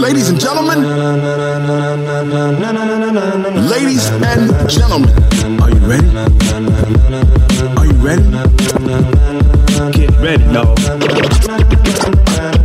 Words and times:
Ladies 0.00 0.28
and 0.28 0.38
gentlemen, 0.38 0.84
ladies 3.70 4.08
and 4.10 4.68
gentlemen, 4.68 5.08
are 5.62 5.70
you 5.70 5.80
ready? 5.86 6.06
Are 7.78 7.86
you 7.86 7.92
ready? 8.04 8.22
Get 9.92 10.10
ready, 10.20 10.44
no. 10.52 10.74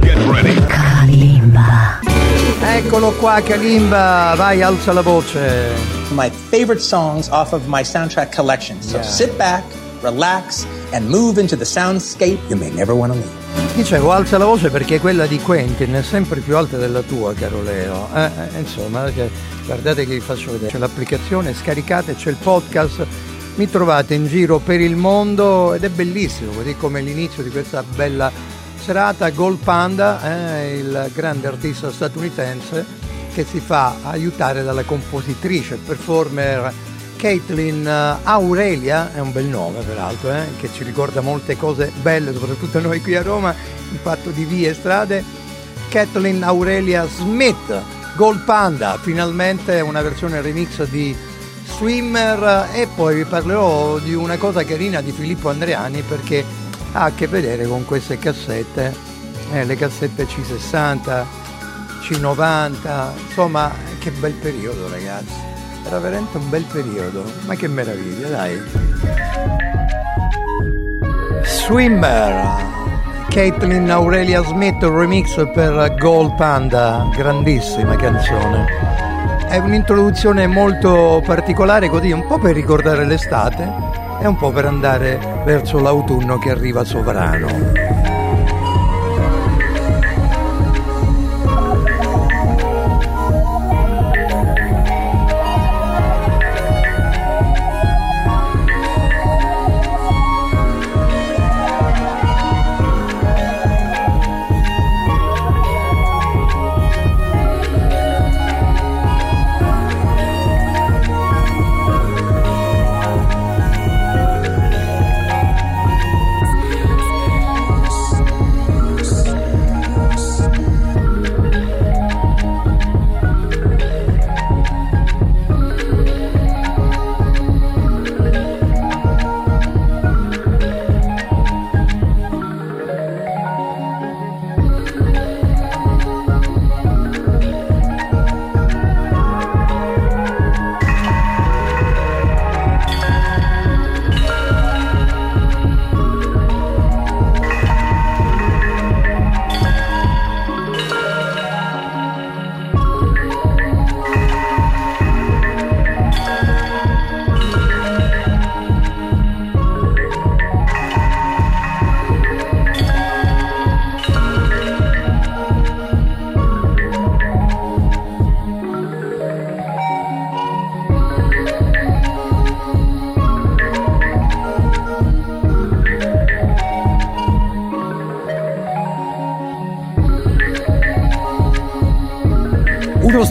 Get 0.02 0.18
ready. 0.28 0.56
Kalimba. 0.68 2.02
Eccolo 2.62 3.12
qua 3.20 3.40
Kalimba, 3.42 4.34
vai 4.36 4.62
alza 4.62 4.92
la 4.92 5.02
voce. 5.02 5.71
my 6.12 6.30
favorite 6.30 6.82
songs 6.82 7.30
off 7.30 7.54
of 7.54 7.68
my 7.70 7.84
soundtrack 7.84 8.34
collection. 8.34 8.82
So 8.82 8.98
Yeah. 8.98 9.04
sit 9.04 9.38
back, 9.38 9.64
relax, 10.02 10.66
and 10.91 11.07
move 11.07 11.39
into 11.39 11.55
the 11.55 11.65
soundscape 11.65 12.39
you 12.47 12.57
may 12.57 12.70
never 12.71 12.93
want 12.93 13.13
to 13.13 13.20
leave. 13.20 13.75
Dicevo 13.75 14.11
alza 14.11 14.38
la 14.38 14.45
voce 14.45 14.70
perché 14.70 15.00
quella 15.00 15.25
di 15.25 15.39
Quentin 15.39 15.93
è 15.93 16.01
sempre 16.01 16.41
più 16.41 16.57
alta 16.57 16.78
della 16.78 17.01
tua 17.01 17.33
caro 17.33 17.61
Leo. 17.61 18.07
Eh, 18.14 18.29
eh, 18.54 18.60
insomma, 18.60 19.04
perché 19.04 19.29
guardate 19.65 20.05
che 20.05 20.14
vi 20.14 20.19
faccio 20.19 20.51
vedere. 20.51 20.71
C'è 20.71 20.77
l'applicazione, 20.77 21.54
scaricate, 21.54 22.15
c'è 22.15 22.29
il 22.29 22.38
podcast. 22.41 23.05
Mi 23.55 23.69
trovate 23.69 24.14
in 24.14 24.27
giro 24.27 24.60
per 24.60 24.79
il 24.79 24.96
mondo 24.96 25.74
ed 25.74 25.83
è 25.83 25.89
bellissimo, 25.89 26.52
così 26.52 26.75
come 26.75 27.02
l'inizio 27.02 27.43
di 27.43 27.50
questa 27.50 27.83
bella 27.83 28.32
serata. 28.83 29.29
Gold 29.29 29.60
Panda, 29.63 30.61
eh, 30.61 30.77
il 30.77 31.11
grande 31.13 31.47
artista 31.47 31.91
statunitense 31.91 32.86
che 33.33 33.45
si 33.45 33.59
fa 33.59 33.95
aiutare 34.03 34.63
dalla 34.63 34.83
compositrice, 34.83 35.75
performer 35.75 36.73
Caitlin 37.19 37.86
eh, 37.86 38.17
Aurelia, 38.23 39.14
è 39.14 39.19
un 39.19 39.33
bel 39.33 39.44
nome 39.44 39.81
peraltro, 39.81 40.31
eh, 40.31 40.45
che 40.58 40.69
ci 40.72 40.86
ricorda 40.86 41.19
molte 41.19 41.58
cose 41.58 41.91
belle, 42.02 42.31
soprattutto 42.31 42.77
a 42.77 42.81
noi 42.81 43.02
qui 43.02 43.14
a 43.17 43.22
Roma, 43.22 43.53
in 43.91 43.97
fatto 44.02 44.30
di 44.30 44.45
vie 44.45 44.69
e 44.69 44.73
strade. 44.73 45.22
Kathleen 45.89 46.44
Aurelia 46.44 47.05
Smith, 47.08 47.81
Gold 48.16 48.45
Panda, 48.45 48.97
finalmente 49.02 49.81
una 49.81 50.02
versione 50.02 50.39
remix 50.39 50.83
di 50.83 51.13
Swimmer. 51.66 52.69
E 52.71 52.88
poi 52.95 53.16
vi 53.16 53.25
parlerò 53.25 53.99
di 53.99 54.13
una 54.13 54.38
cosa 54.38 54.63
carina 54.63 55.01
di 55.01 55.11
Filippo 55.11 55.49
Andreani 55.49 56.01
perché 56.03 56.45
ha 56.94 57.03
a 57.03 57.11
che 57.11 57.27
vedere 57.27 57.67
con 57.67 57.83
queste 57.83 58.17
cassette, 58.17 58.95
eh, 59.51 59.66
le 59.66 59.75
cassette 59.75 60.25
C60, 60.25 61.25
C90, 62.01 63.09
insomma 63.27 63.73
che 63.99 64.11
bel 64.11 64.33
periodo 64.33 64.88
ragazzi, 64.88 65.49
era 65.85 65.99
veramente 65.99 66.38
un 66.38 66.49
bel 66.49 66.66
periodo, 66.72 67.23
ma 67.45 67.55
che 67.55 67.67
meraviglia 67.67 68.27
dai. 68.30 68.61
Swimmer, 71.44 72.55
Caitlin 73.30 73.89
Aurelia 73.89 74.44
Smith 74.44 74.81
remix 74.83 75.35
per 75.53 75.95
Gold 75.97 76.35
Panda, 76.35 77.07
grandissima 77.16 77.95
canzone. 77.95 78.66
È 79.47 79.57
un'introduzione 79.57 80.47
molto 80.47 81.22
particolare 81.25 81.89
così, 81.89 82.11
un 82.11 82.25
po' 82.27 82.38
per 82.38 82.53
ricordare 82.53 83.05
l'estate 83.05 83.67
e 84.22 84.27
un 84.27 84.35
po' 84.35 84.52
per 84.52 84.66
andare 84.66 85.19
verso 85.45 85.80
l'autunno 85.80 86.38
che 86.38 86.52
arriva 86.52 86.83
sovrano. 86.83 88.19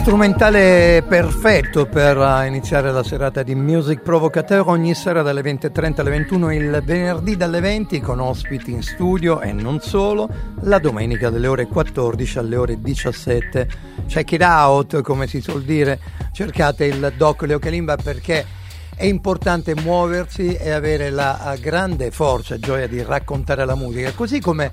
Strumentale 0.09 1.03
perfetto 1.07 1.85
per 1.85 2.17
eh, 2.17 2.47
iniziare 2.47 2.91
la 2.91 3.03
serata 3.03 3.43
di 3.43 3.53
Music 3.53 4.01
Provocateur. 4.01 4.67
Ogni 4.67 4.95
sera 4.95 5.21
dalle 5.21 5.41
20.30 5.41 5.99
alle 5.99 6.09
21, 6.09 6.51
il 6.51 6.81
venerdì 6.83 7.37
dalle 7.37 7.59
20 7.59 8.01
con 8.01 8.19
ospiti 8.19 8.71
in 8.71 8.81
studio 8.81 9.39
e 9.39 9.51
non 9.51 9.81
solo, 9.81 10.27
la 10.61 10.79
domenica 10.79 11.29
dalle 11.29 11.45
ore 11.45 11.67
14 11.67 12.39
alle 12.39 12.55
ore 12.55 12.81
17. 12.81 13.69
Check 14.07 14.31
it 14.31 14.41
out, 14.41 14.99
come 15.01 15.27
si 15.27 15.41
suol 15.41 15.61
dire, 15.61 15.99
cercate 16.31 16.85
il 16.85 17.13
doc 17.15 17.43
Leo 17.43 17.59
Kalimba 17.59 17.95
perché 17.95 18.43
è 18.95 19.05
importante 19.05 19.75
muoversi 19.75 20.55
e 20.55 20.71
avere 20.71 21.11
la 21.11 21.53
eh, 21.53 21.59
grande 21.59 22.09
forza 22.09 22.55
e 22.55 22.59
gioia 22.59 22.87
di 22.87 23.03
raccontare 23.03 23.63
la 23.63 23.75
musica, 23.75 24.11
così 24.13 24.41
come 24.41 24.71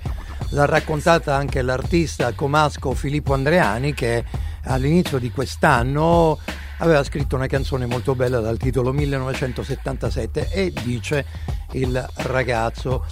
l'ha 0.49 0.65
raccontata 0.65 1.35
anche 1.35 1.61
l'artista 1.61 2.31
comasco 2.33 2.93
Filippo 2.93 3.33
Andreani 3.33 3.93
che 3.93 4.23
all'inizio 4.63 5.17
di 5.17 5.31
quest'anno 5.31 6.39
aveva 6.77 7.03
scritto 7.03 7.35
una 7.35 7.47
canzone 7.47 7.85
molto 7.85 8.15
bella 8.15 8.39
dal 8.39 8.57
titolo 8.57 8.93
1977 8.93 10.49
e 10.51 10.73
dice 10.83 11.25
il 11.71 12.05
ragazzo 12.15 13.05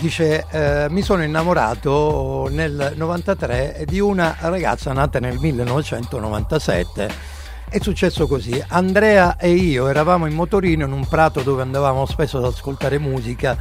dice 0.00 0.46
eh, 0.50 0.86
mi 0.88 1.02
sono 1.02 1.22
innamorato 1.22 2.48
nel 2.50 2.94
93 2.96 3.84
di 3.86 4.00
una 4.00 4.36
ragazza 4.40 4.92
nata 4.92 5.18
nel 5.18 5.38
1997 5.38 7.38
è 7.70 7.78
successo 7.80 8.26
così. 8.26 8.60
Andrea 8.66 9.36
e 9.36 9.52
io 9.52 9.86
eravamo 9.86 10.26
in 10.26 10.34
motorino 10.34 10.84
in 10.84 10.90
un 10.90 11.06
prato 11.06 11.42
dove 11.42 11.62
andavamo 11.62 12.04
spesso 12.04 12.38
ad 12.38 12.44
ascoltare 12.44 12.98
musica 12.98 13.56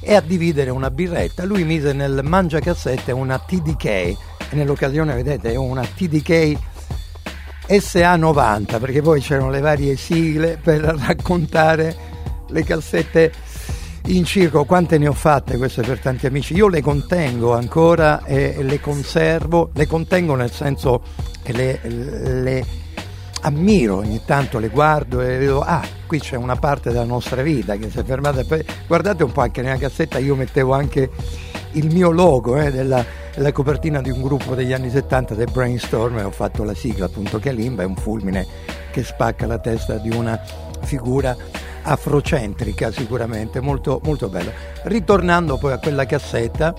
e 0.00 0.14
a 0.14 0.20
dividere 0.20 0.70
una 0.70 0.90
birretta. 0.90 1.44
Lui 1.44 1.64
mise 1.64 1.92
nel 1.92 2.20
mangiacassette 2.22 3.12
una 3.12 3.38
TDK 3.38 3.84
e 3.84 4.16
nell'occasione 4.52 5.14
vedete 5.14 5.56
una 5.56 5.82
TDK 5.84 6.56
SA90 7.68 8.80
perché 8.80 9.02
poi 9.02 9.20
c'erano 9.20 9.50
le 9.50 9.60
varie 9.60 9.96
sigle 9.96 10.58
per 10.62 10.80
raccontare 11.06 11.96
le 12.48 12.64
cassette 12.64 13.32
in 14.06 14.24
circo. 14.24 14.64
Quante 14.64 14.98
ne 14.98 15.08
ho 15.08 15.12
fatte? 15.12 15.56
Queste 15.56 15.82
per 15.82 15.98
tanti 15.98 16.26
amici. 16.26 16.54
Io 16.54 16.68
le 16.68 16.80
contengo 16.80 17.54
ancora 17.54 18.24
e 18.24 18.62
le 18.62 18.80
conservo. 18.80 19.70
Le 19.74 19.86
contengo 19.86 20.34
nel 20.34 20.50
senso 20.50 21.02
che 21.42 21.52
le, 21.52 21.80
le 21.82 22.66
ammiro 23.40 23.96
ogni 23.96 24.20
tanto 24.24 24.58
le 24.58 24.68
guardo 24.68 25.20
e 25.20 25.38
vedo 25.38 25.60
ah 25.60 25.82
qui 26.06 26.18
c'è 26.18 26.36
una 26.36 26.56
parte 26.56 26.90
della 26.90 27.04
nostra 27.04 27.42
vita 27.42 27.76
che 27.76 27.90
si 27.90 27.98
è 27.98 28.04
fermata 28.04 28.44
guardate 28.86 29.22
un 29.24 29.32
po' 29.32 29.42
anche 29.42 29.62
nella 29.62 29.76
cassetta 29.76 30.18
io 30.18 30.34
mettevo 30.34 30.72
anche 30.72 31.10
il 31.72 31.92
mio 31.92 32.10
logo 32.10 32.56
eh, 32.56 32.70
della, 32.70 33.04
della 33.34 33.52
copertina 33.52 34.00
di 34.00 34.10
un 34.10 34.22
gruppo 34.22 34.54
degli 34.54 34.72
anni 34.72 34.90
70 34.90 35.34
del 35.34 35.50
Brainstorm 35.52 36.18
e 36.18 36.22
ho 36.22 36.30
fatto 36.30 36.64
la 36.64 36.74
sigla 36.74 37.06
appunto 37.06 37.38
Kalimba 37.38 37.82
è 37.82 37.86
un 37.86 37.96
fulmine 37.96 38.46
che 38.90 39.04
spacca 39.04 39.46
la 39.46 39.58
testa 39.58 39.96
di 39.98 40.10
una 40.10 40.40
figura 40.82 41.36
afrocentrica 41.82 42.90
sicuramente 42.90 43.60
molto, 43.60 44.00
molto 44.02 44.28
bello 44.28 44.52
ritornando 44.84 45.58
poi 45.58 45.72
a 45.72 45.78
quella 45.78 46.06
cassetta 46.06 46.74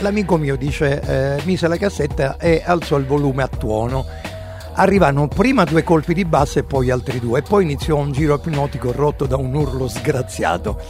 l'amico 0.00 0.36
mio 0.36 0.56
dice, 0.56 1.00
eh, 1.00 1.42
mise 1.44 1.66
la 1.68 1.76
cassetta 1.76 2.36
e 2.38 2.62
alzò 2.64 2.96
il 2.96 3.06
volume 3.06 3.42
a 3.42 3.48
tuono. 3.48 4.06
Arrivarono 4.80 5.26
prima 5.26 5.64
due 5.64 5.82
colpi 5.82 6.14
di 6.14 6.24
basso 6.24 6.60
e 6.60 6.62
poi 6.62 6.90
altri 6.90 7.18
due, 7.18 7.40
e 7.40 7.42
poi 7.42 7.64
iniziò 7.64 7.96
un 7.96 8.12
giro 8.12 8.36
ipnotico 8.36 8.92
rotto 8.92 9.26
da 9.26 9.36
un 9.36 9.52
urlo 9.52 9.88
sgraziato. 9.88 10.80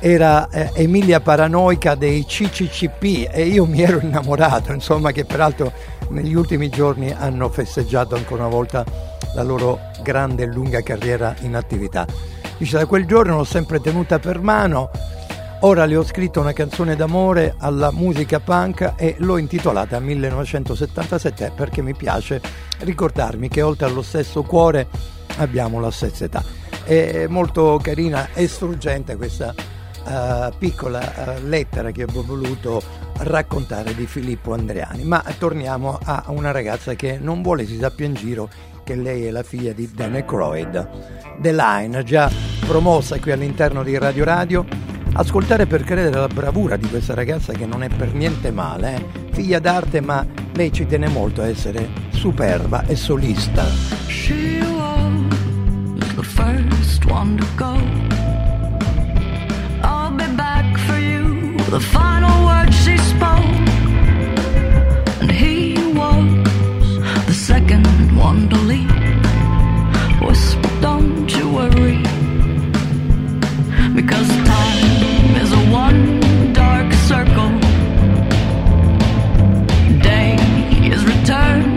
Era 0.00 0.48
eh, 0.48 0.72
Emilia 0.74 1.20
Paranoica 1.20 1.94
dei 1.94 2.24
CCCP 2.24 3.28
e 3.30 3.46
io 3.46 3.66
mi 3.66 3.82
ero 3.82 4.00
innamorato, 4.02 4.72
insomma, 4.72 5.12
che 5.12 5.24
peraltro 5.24 5.72
negli 6.08 6.34
ultimi 6.34 6.68
giorni 6.70 7.12
hanno 7.12 7.48
festeggiato 7.50 8.16
ancora 8.16 8.46
una 8.46 8.52
volta 8.52 8.84
la 9.32 9.44
loro 9.44 9.78
grande 10.02 10.42
e 10.42 10.46
lunga 10.46 10.82
carriera 10.82 11.36
in 11.42 11.54
attività. 11.54 12.04
Dice, 12.56 12.78
da 12.78 12.86
quel 12.86 13.06
giorno 13.06 13.36
l'ho 13.36 13.44
sempre 13.44 13.80
tenuta 13.80 14.18
per 14.18 14.40
mano, 14.40 14.90
ora 15.60 15.84
le 15.84 15.96
ho 15.96 16.02
scritto 16.02 16.40
una 16.40 16.52
canzone 16.52 16.96
d'amore 16.96 17.54
alla 17.58 17.92
musica 17.92 18.40
punk 18.40 18.94
e 18.96 19.14
l'ho 19.18 19.36
intitolata 19.36 20.00
1977 20.00 21.52
perché 21.54 21.80
mi 21.80 21.94
piace 21.94 22.67
ricordarmi 22.80 23.48
che 23.48 23.62
oltre 23.62 23.86
allo 23.86 24.02
stesso 24.02 24.42
cuore 24.42 24.88
abbiamo 25.36 25.80
la 25.80 25.90
stessa 25.90 26.24
età. 26.24 26.42
È 26.84 27.26
molto 27.28 27.78
carina 27.82 28.28
e 28.32 28.48
struggente 28.48 29.16
questa 29.16 29.54
uh, 30.04 30.52
piccola 30.56 31.00
uh, 31.00 31.46
lettera 31.46 31.90
che 31.90 32.04
ho 32.04 32.22
voluto 32.22 32.82
raccontare 33.18 33.94
di 33.94 34.06
Filippo 34.06 34.54
Andreani. 34.54 35.04
Ma 35.04 35.22
torniamo 35.38 35.98
a 36.02 36.24
una 36.28 36.50
ragazza 36.50 36.94
che 36.94 37.18
non 37.20 37.42
vuole 37.42 37.66
si 37.66 37.78
sappia 37.78 38.06
in 38.06 38.14
giro 38.14 38.48
che 38.84 38.94
lei 38.94 39.26
è 39.26 39.30
la 39.30 39.42
figlia 39.42 39.72
di 39.72 39.90
Dan 39.92 40.14
Aykroyd. 40.14 40.88
The 41.40 41.52
Line, 41.52 42.02
già 42.04 42.30
promossa 42.66 43.18
qui 43.18 43.32
all'interno 43.32 43.82
di 43.82 43.98
Radio 43.98 44.24
Radio. 44.24 44.97
Ascoltare 45.14 45.66
per 45.66 45.82
credere 45.82 46.16
alla 46.16 46.28
bravura 46.28 46.76
di 46.76 46.88
questa 46.88 47.14
ragazza 47.14 47.52
che 47.52 47.66
non 47.66 47.82
è 47.82 47.88
per 47.88 48.14
niente 48.14 48.50
male, 48.50 48.94
eh? 48.96 49.04
figlia 49.32 49.58
d'arte, 49.58 50.00
ma 50.00 50.24
lei 50.54 50.72
ci 50.72 50.86
tiene 50.86 51.08
molto 51.08 51.42
a 51.42 51.48
essere 51.48 51.88
superba 52.10 52.84
e 52.86 52.96
solista. 52.96 53.64
She 54.06 54.60
was 54.60 56.14
the 56.14 56.22
first 56.22 57.04
one 57.06 57.36
to 57.36 57.46
go. 57.56 57.76
I'll 59.82 60.10
be 60.14 60.26
back 60.34 60.76
for 60.86 60.98
you. 60.98 61.56
The 61.70 61.80
final 61.80 62.44
word 62.44 62.72
she 62.72 62.96
spoke. 62.98 63.44
And 65.20 65.30
he 65.30 65.74
was 65.94 67.26
the 67.26 67.34
second 67.34 67.86
one 68.16 68.48
to 68.48 68.56
leave. 68.56 68.90
Whisper, 70.20 70.70
don't 70.80 71.30
you 71.36 71.48
worry. 71.50 72.07
Because 74.00 74.28
time 74.28 75.34
is 75.42 75.52
a 75.52 75.62
one 75.72 76.52
dark 76.52 76.92
circle. 77.10 77.50
Day 79.98 80.36
is 80.88 81.04
returned 81.04 81.67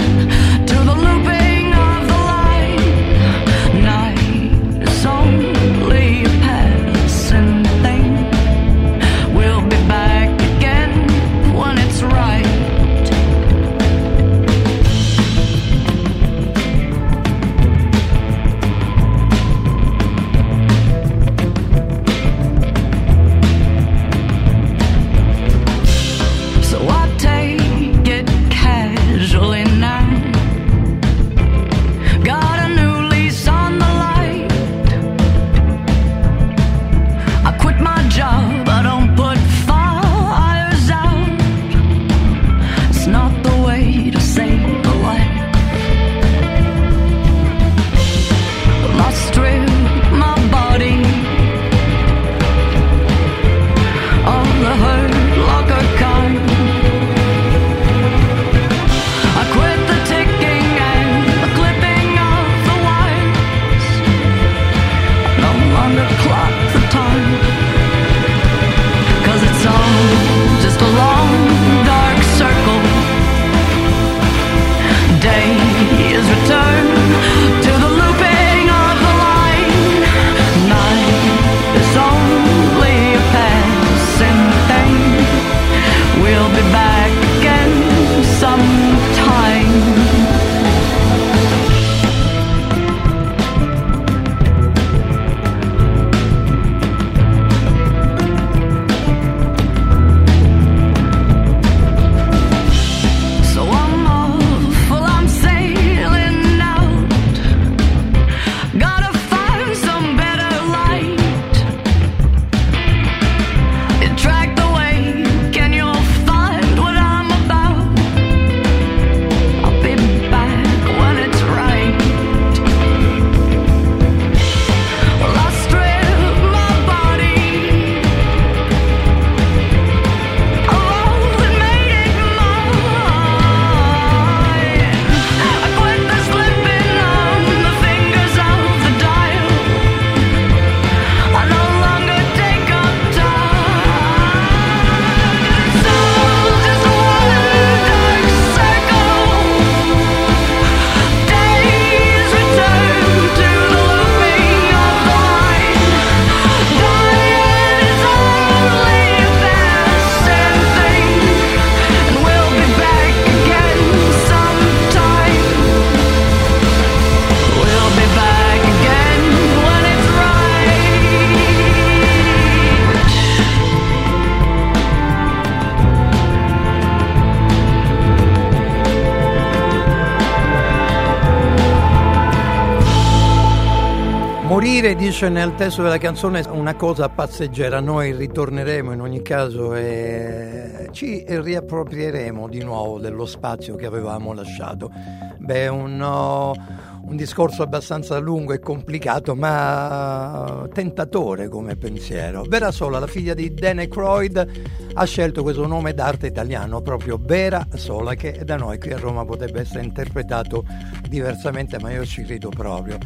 Morire, 184.61 184.93
dice 184.93 185.27
nel 185.27 185.55
testo 185.55 185.81
della 185.81 185.97
canzone, 185.97 186.41
è 186.41 186.47
una 186.49 186.75
cosa 186.75 187.09
passeggera, 187.09 187.79
noi 187.79 188.13
ritorneremo 188.13 188.91
in 188.91 189.01
ogni 189.01 189.23
caso 189.23 189.73
e 189.73 190.87
ci 190.91 191.25
riapproprieremo 191.27 192.47
di 192.47 192.63
nuovo 192.63 192.99
dello 192.99 193.25
spazio 193.25 193.73
che 193.73 193.87
avevamo 193.87 194.33
lasciato. 194.33 194.91
Beh, 195.39 195.67
un, 195.67 195.99
oh, 195.99 196.53
un 197.01 197.15
discorso 197.15 197.63
abbastanza 197.63 198.19
lungo 198.19 198.53
e 198.53 198.59
complicato, 198.59 199.33
ma 199.33 200.67
tentatore 200.71 201.47
come 201.47 201.75
pensiero. 201.75 202.43
Vera 202.47 202.69
Sola, 202.69 202.99
la 202.99 203.07
figlia 203.07 203.33
di 203.33 203.51
Dan 203.55 203.79
Aykroyd, 203.79 204.47
ha 204.93 205.05
scelto 205.05 205.41
questo 205.41 205.65
nome 205.65 205.95
d'arte 205.95 206.27
italiano, 206.27 206.81
proprio 206.81 207.17
Vera 207.19 207.65
Sola, 207.73 208.13
che 208.13 208.43
da 208.45 208.57
noi 208.57 208.77
qui 208.77 208.93
a 208.93 208.99
Roma 208.99 209.25
potrebbe 209.25 209.61
essere 209.61 209.83
interpretato 209.83 210.63
diversamente, 211.09 211.79
ma 211.79 211.89
io 211.89 212.05
ci 212.05 212.21
rido 212.21 212.49
proprio. 212.49 212.99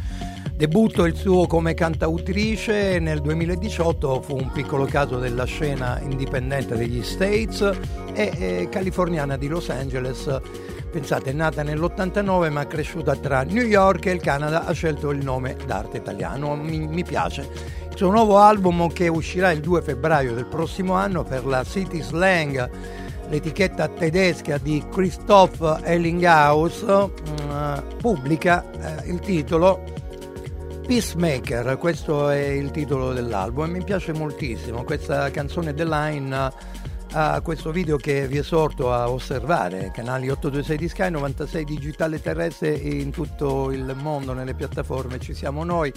Debutto 0.56 1.04
il 1.04 1.14
suo 1.14 1.46
come 1.46 1.74
cantautrice 1.74 2.98
nel 2.98 3.20
2018 3.20 4.22
fu 4.22 4.36
un 4.36 4.50
piccolo 4.52 4.86
caso 4.86 5.18
della 5.18 5.44
scena 5.44 6.00
indipendente 6.00 6.76
degli 6.76 7.02
States 7.02 7.78
e, 8.14 8.66
californiana 8.70 9.36
di 9.36 9.48
Los 9.48 9.68
Angeles. 9.68 10.40
Pensate, 10.90 11.28
è 11.28 11.32
nata 11.34 11.62
nell'89 11.62 12.50
ma 12.50 12.66
cresciuta 12.66 13.14
tra 13.16 13.42
New 13.42 13.66
York 13.66 14.06
e 14.06 14.12
il 14.12 14.22
Canada, 14.22 14.64
ha 14.64 14.72
scelto 14.72 15.10
il 15.10 15.22
nome 15.22 15.58
d'arte 15.66 15.98
italiano, 15.98 16.56
mi, 16.56 16.86
mi 16.86 17.04
piace. 17.04 17.46
Il 17.90 17.94
suo 17.94 18.10
nuovo 18.10 18.38
album 18.38 18.90
che 18.90 19.08
uscirà 19.08 19.50
il 19.50 19.60
2 19.60 19.82
febbraio 19.82 20.32
del 20.32 20.46
prossimo 20.46 20.94
anno 20.94 21.22
per 21.22 21.44
la 21.44 21.64
City 21.64 22.00
Slang 22.00 22.70
l'etichetta 23.28 23.88
tedesca 23.88 24.56
di 24.56 24.82
Christoph 24.90 25.80
Ellinghaus 25.82 26.80
uh, 26.82 27.10
pubblica 27.98 28.64
uh, 28.72 29.10
il 29.10 29.18
titolo 29.18 30.04
Peacemaker, 30.86 31.78
questo 31.78 32.28
è 32.30 32.46
il 32.46 32.70
titolo 32.70 33.12
dell'album 33.12 33.64
e 33.64 33.78
mi 33.78 33.82
piace 33.82 34.12
moltissimo 34.12 34.84
questa 34.84 35.32
canzone 35.32 35.74
The 35.74 35.84
Line 35.84 36.52
a 37.12 37.40
questo 37.40 37.72
video 37.72 37.96
che 37.96 38.28
vi 38.28 38.38
esorto 38.38 38.92
a 38.92 39.10
osservare, 39.10 39.90
canali 39.92 40.28
826 40.28 40.76
di 40.76 40.88
Sky, 40.88 41.10
96 41.10 41.64
digitale 41.64 42.20
terrestre 42.20 42.70
in 42.70 43.10
tutto 43.10 43.72
il 43.72 43.96
mondo, 44.00 44.32
nelle 44.32 44.54
piattaforme 44.54 45.18
ci 45.18 45.34
siamo 45.34 45.64
noi 45.64 45.92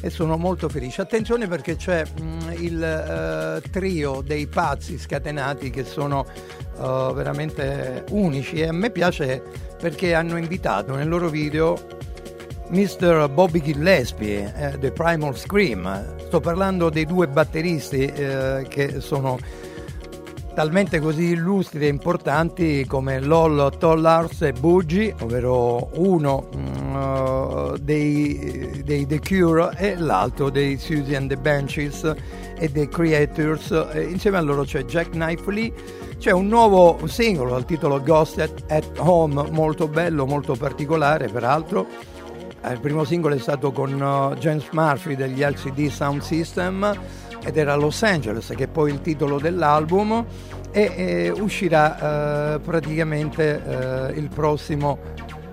e 0.00 0.08
sono 0.08 0.36
molto 0.36 0.68
felice. 0.68 1.00
Attenzione 1.00 1.48
perché 1.48 1.74
c'è 1.74 2.04
mh, 2.04 2.22
mm, 2.22 2.50
il 2.58 3.60
uh, 3.64 3.70
trio 3.70 4.20
dei 4.20 4.46
pazzi 4.46 4.98
scatenati 4.98 5.70
che 5.70 5.82
sono 5.82 6.24
uh, 6.76 7.12
veramente 7.12 8.04
unici 8.10 8.60
e 8.60 8.68
a 8.68 8.72
me 8.72 8.90
piace 8.90 9.42
perché 9.80 10.14
hanno 10.14 10.36
invitato 10.36 10.94
nel 10.94 11.08
loro 11.08 11.28
video 11.28 11.76
Mr. 12.70 13.30
Bobby 13.32 13.62
Gillespie, 13.62 14.52
eh, 14.54 14.78
The 14.78 14.92
Primal 14.92 15.36
Scream. 15.36 16.16
Sto 16.26 16.40
parlando 16.40 16.90
dei 16.90 17.06
due 17.06 17.26
batteristi 17.26 18.04
eh, 18.04 18.66
che 18.68 19.00
sono 19.00 19.38
talmente 20.54 20.98
così 20.98 21.30
illustri 21.30 21.86
e 21.86 21.88
importanti 21.88 22.84
come 22.84 23.20
Lol 23.20 23.72
Tollars 23.78 24.42
e 24.42 24.52
Buggy, 24.52 25.14
ovvero 25.20 25.88
uno 25.94 26.48
uh, 26.92 27.78
dei, 27.78 28.82
dei, 28.84 29.06
The 29.06 29.20
Cure 29.20 29.70
e 29.76 29.96
l'altro 29.96 30.50
dei 30.50 30.76
Susie 30.76 31.16
and 31.16 31.28
the 31.28 31.36
Benches 31.36 32.12
e 32.58 32.68
dei 32.68 32.88
Creators. 32.88 33.86
Insieme 33.94 34.38
a 34.38 34.40
loro 34.40 34.64
c'è 34.64 34.84
Jack 34.84 35.10
Knifley. 35.10 35.72
C'è 36.18 36.32
un 36.32 36.48
nuovo 36.48 36.98
singolo 37.06 37.52
dal 37.52 37.64
titolo 37.64 38.02
Ghost 38.02 38.40
at, 38.40 38.64
at 38.66 38.84
Home, 38.96 39.50
molto 39.50 39.86
bello, 39.86 40.26
molto 40.26 40.54
particolare 40.54 41.28
peraltro 41.28 41.86
eh, 41.86 42.17
il 42.66 42.80
primo 42.80 43.04
singolo 43.04 43.34
è 43.34 43.38
stato 43.38 43.72
con 43.72 43.92
uh, 43.92 44.34
James 44.36 44.68
Murphy 44.72 45.14
degli 45.14 45.42
LCD 45.42 45.88
Sound 45.88 46.22
System 46.22 46.92
ed 47.44 47.56
era 47.56 47.76
Los 47.76 48.02
Angeles, 48.02 48.52
che 48.56 48.64
è 48.64 48.68
poi 48.68 48.92
il 48.92 49.00
titolo 49.00 49.38
dell'album, 49.38 50.24
e, 50.70 50.92
e 50.96 51.30
uscirà 51.30 52.56
uh, 52.56 52.60
praticamente 52.60 53.62
uh, 53.64 54.18
il 54.18 54.28
prossimo 54.28 54.98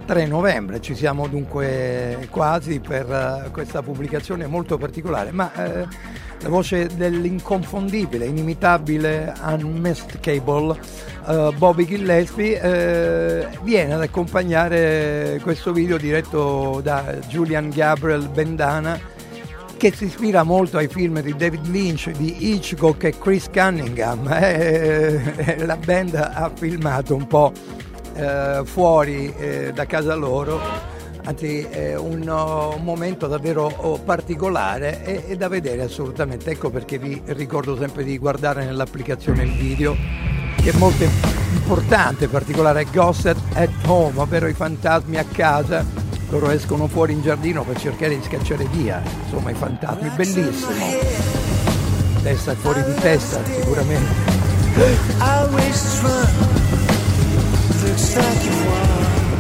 3 0.06 0.26
novembre. 0.28 0.82
Ci 0.82 0.96
siamo 0.96 1.28
dunque 1.28 2.28
quasi 2.30 2.80
per 2.80 3.50
questa 3.52 3.82
pubblicazione 3.82 4.48
molto 4.48 4.78
particolare, 4.78 5.32
ma 5.32 5.52
la 6.46 6.50
voce 6.50 6.88
dell'inconfondibile, 6.96 8.26
inimitabile 8.26 9.34
Unmistakable 9.44 10.78
uh, 11.26 11.52
Bobby 11.54 11.86
Gillespie 11.86 12.60
uh, 12.60 13.64
viene 13.64 13.94
ad 13.94 14.02
accompagnare 14.02 15.40
questo 15.42 15.74
video 15.74 15.98
diretto 15.98 16.82
da 16.84 17.16
Julian 17.28 17.70
Gabriel 17.70 18.30
Bendana 18.30 19.14
che 19.78 19.92
si 19.92 20.06
ispira 20.06 20.44
molto 20.44 20.78
ai 20.78 20.88
film 20.88 21.20
di 21.22 21.36
David 21.36 21.66
Lynch, 21.68 22.12
di 22.12 22.54
Hitchcock 22.54 23.04
e 23.04 23.18
Chris 23.18 23.50
Cunningham. 23.52 24.28
Eh, 24.46 25.66
la 25.66 25.78
band 25.78 26.16
ha 26.16 26.52
filmato 26.54 27.16
un 27.16 27.28
po' 27.28 27.52
eh, 28.16 28.62
fuori 28.64 29.34
eh, 29.38 29.72
da 29.74 29.86
casa 29.86 30.16
loro. 30.16 30.60
Anzi 31.28 31.62
è 31.62 31.98
un, 31.98 32.28
un 32.28 32.84
momento 32.84 33.26
davvero 33.26 33.74
uh, 33.78 34.04
particolare 34.04 35.04
e, 35.04 35.24
e, 35.28 35.36
da 35.36 35.48
vedere 35.48 35.82
assolutamente, 35.82 36.52
ecco 36.52 36.70
perché 36.70 37.00
vi 37.00 37.20
ricordo 37.26 37.76
sempre 37.76 38.04
di 38.04 38.20
guardare 38.20 38.64
nell'applicazione 38.64 39.42
il 39.42 39.54
video 39.54 39.96
che 40.56 40.70
è 40.70 40.78
molto 40.78 41.04
importante, 41.04 42.28
particolare 42.28 42.86
Ghost 42.92 43.36
at 43.54 43.70
Home, 43.88 44.20
ovvero 44.20 44.48
i 44.48 44.54
fantasmi 44.54 45.18
a 45.18 45.26
casa, 45.26 45.84
loro 46.30 46.52
escono 46.52 46.88
fuori 46.88 47.14
in 47.14 47.24
giardino 47.24 47.64
per 47.64 47.80
cercare 47.80 48.16
di 48.16 48.24
scacciare 48.24 48.66
via, 48.72 49.02
insomma 49.24 49.50
i 49.50 49.56
fantasmi, 49.56 50.10
bellissimo, 50.10 50.72
testa 52.22 52.54
fuori 52.54 52.84
di 52.84 52.94
testa 52.96 53.44
sicuramente. 53.46 54.34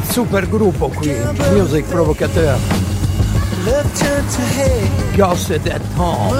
Super 0.09 0.47
gruppo 0.47 0.89
qui, 0.89 1.11
Music 1.53 1.85
Provocateur. 1.85 2.57
Gossip 5.15 5.65
at 5.67 5.81
home. 5.97 6.33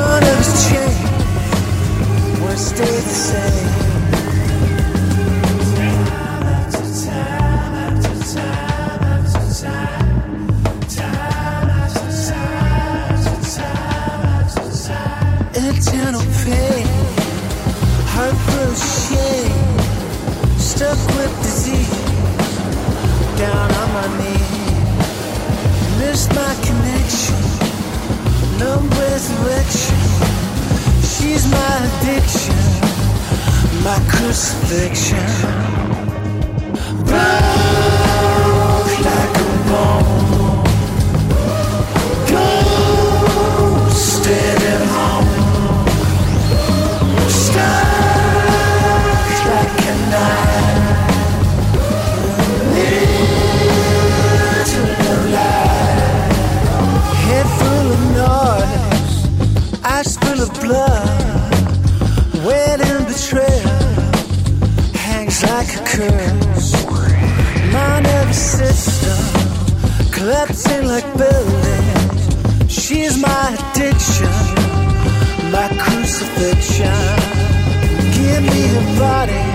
Body, 78.98 79.46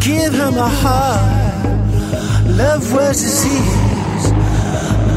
give 0.00 0.32
her 0.34 0.50
my 0.50 0.68
heart. 0.68 1.40
Love 2.56 2.92
was 2.92 3.20
disease, 3.20 4.32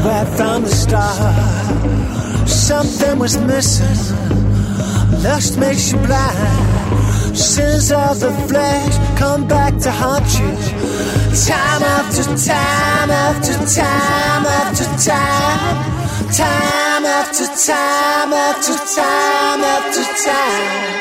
right 0.04 0.28
from 0.36 0.62
the 0.62 0.68
start. 0.68 2.48
Something 2.48 3.18
was 3.18 3.36
missing. 3.38 4.34
Lust 5.22 5.58
makes 5.58 5.92
you 5.92 5.98
blind. 5.98 7.36
Sins 7.36 7.90
of 7.90 8.20
the 8.20 8.32
flesh 8.48 8.96
come 9.18 9.46
back 9.48 9.76
to 9.78 9.90
haunt 9.90 10.26
you. 10.38 10.50
Time 11.46 11.82
after 11.82 12.24
time 12.24 13.10
after 13.10 13.54
time 13.74 14.46
after 14.60 14.84
time. 15.10 15.94
Time 16.32 17.04
after 17.04 17.46
time 17.46 18.32
after 18.32 18.74
time 18.94 19.60
after 19.62 20.04
time. 20.24 20.93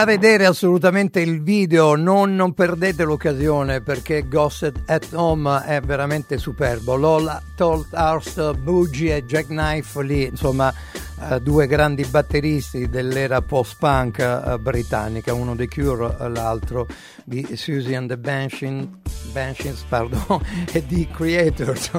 Da 0.00 0.06
vedere 0.06 0.46
assolutamente 0.46 1.20
il 1.20 1.42
video, 1.42 1.94
non, 1.94 2.34
non 2.34 2.54
perdete 2.54 3.04
l'occasione 3.04 3.82
perché 3.82 4.26
Gossett 4.26 4.74
at 4.86 5.08
Home 5.12 5.62
è 5.66 5.82
veramente 5.82 6.38
superbo. 6.38 6.96
Lola 6.96 7.42
Tolhurst, 7.54 8.54
Boogie 8.54 9.16
e 9.16 9.26
Jack 9.26 9.48
Knife 9.48 10.02
lì, 10.02 10.24
insomma, 10.24 10.72
eh, 11.20 11.38
due 11.42 11.66
grandi 11.66 12.06
batteristi 12.06 12.88
dell'era 12.88 13.42
post-punk 13.42 14.20
eh, 14.20 14.58
britannica, 14.58 15.34
uno 15.34 15.54
dei 15.54 15.68
Cure, 15.68 16.16
eh, 16.18 16.28
l'altro 16.30 16.86
di 17.22 17.46
Susie 17.54 17.94
and 17.94 18.08
the 18.08 18.16
Banshees, 18.16 18.86
Banshees 19.30 19.84
pardon, 19.88 20.40
e 20.72 20.84
di 20.86 21.06
Creators. 21.06 21.90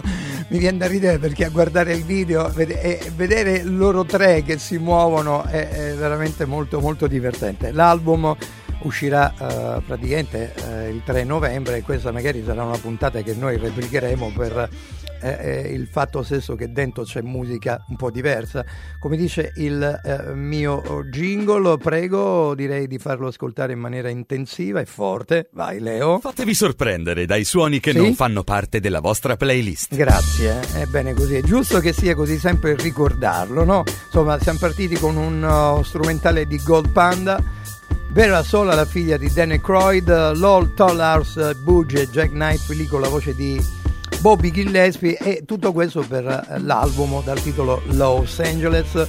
Mi 0.50 0.58
viene 0.58 0.78
da 0.78 0.88
ridere 0.88 1.18
perché 1.18 1.46
a 1.46 1.50
guardare 1.50 1.94
il 1.94 2.04
video 2.04 2.54
e 2.54 3.00
vedere 3.16 3.64
loro 3.64 4.04
tre 4.06 4.44
che 4.44 4.58
si 4.58 4.78
muovono 4.78 5.44
è, 5.44 5.70
è 5.70 5.94
veramente 5.96 6.46
molto 6.46 6.80
molto 6.80 7.08
divertente. 7.08 7.72
L'album 7.72 8.36
uscirà 8.84 9.32
eh, 9.32 9.82
praticamente 9.82 10.54
eh, 10.56 10.90
il 10.90 11.02
3 11.04 11.24
novembre 11.24 11.78
e 11.78 11.82
questa 11.82 12.12
magari 12.12 12.44
sarà 12.44 12.64
una 12.64 12.78
puntata 12.78 13.22
che 13.22 13.34
noi 13.34 13.58
replicheremo 13.58 14.32
per 14.36 14.70
eh, 15.22 15.38
eh, 15.40 15.74
il 15.74 15.88
fatto 15.88 16.24
stesso 16.24 16.56
che 16.56 16.72
dentro 16.72 17.04
c'è 17.04 17.22
musica 17.22 17.84
un 17.90 17.96
po' 17.96 18.12
diversa. 18.12 18.66
Come 19.00 19.18
dice 19.18 19.52
il 19.56 20.02
eh, 20.04 20.34
mio 20.34 20.82
jingle, 21.10 21.78
prego, 21.78 22.54
direi 22.56 22.88
di 22.88 22.98
farlo 22.98 23.28
ascoltare 23.28 23.74
in 23.74 23.80
maniera 23.80 24.10
intensiva 24.10 24.80
e 24.80 24.86
forte. 24.86 25.50
Vai 25.54 25.80
Leo. 25.80 26.20
Fatevi 26.20 26.54
sorprendere 26.54 27.26
dai 27.26 27.44
suoni 27.44 27.80
che 27.80 27.92
Sì? 27.92 27.98
non 27.98 28.14
fanno 28.16 28.44
parte 28.44 28.80
della 28.80 29.00
vostra 29.00 29.38
playlist. 29.38 29.96
Grazie, 29.96 30.60
è 30.74 30.86
bene 30.86 31.14
così, 31.14 31.36
è 31.36 31.42
giusto 31.42 31.80
che 31.80 31.94
sia 31.94 32.16
così 32.16 32.38
sempre 32.38 32.76
ricordarlo, 32.76 33.64
no? 33.64 33.84
Insomma, 34.06 34.40
siamo 34.40 34.60
partiti 34.60 34.96
con 34.96 35.16
un 35.18 35.44
uh, 35.44 35.84
strumentale 35.84 36.46
di 36.46 36.60
Gold 36.64 36.90
Panda, 36.90 37.42
Vera 38.12 38.44
Sola, 38.44 38.76
la 38.76 38.86
figlia 38.86 39.18
di 39.18 39.32
Danny 39.32 39.60
Croyd, 39.62 40.34
Lol 40.36 40.74
Tollars, 40.74 41.56
Boogie 41.60 42.02
e 42.02 42.10
Jack 42.10 42.32
Knight, 42.32 42.68
lì 42.70 42.86
con 42.86 43.00
la 43.02 43.08
voce 43.08 43.34
di 43.34 43.62
Bobby 44.22 44.52
Gillespie 44.52 45.18
e 45.18 45.44
tutto 45.46 45.72
questo 45.72 46.06
per 46.08 46.26
eh, 46.26 46.60
l'album 46.60 47.24
dal 47.24 47.42
titolo 47.42 47.82
Los 47.88 48.40
Angeles 48.40 49.08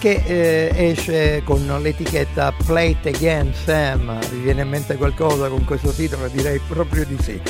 che 0.00 0.22
eh, 0.26 0.90
esce 0.90 1.42
con 1.44 1.64
l'etichetta 1.80 2.52
Play 2.66 2.90
It 2.90 3.06
Again 3.06 3.54
Sam, 3.54 4.18
vi 4.30 4.40
viene 4.40 4.62
in 4.62 4.68
mente 4.68 4.96
qualcosa 4.96 5.48
con 5.48 5.64
questo 5.64 5.92
titolo? 5.92 6.26
Direi 6.26 6.60
proprio 6.66 7.04
di 7.04 7.16
sì. 7.20 7.40